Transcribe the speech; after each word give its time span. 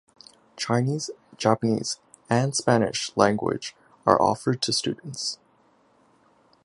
Chinese, 0.57 1.11
Japanese 1.37 1.99
and 2.27 2.55
Spanish 2.55 3.11
language 3.15 3.75
are 4.07 4.19
offered 4.19 4.59
to 4.59 4.73
students. 4.73 5.37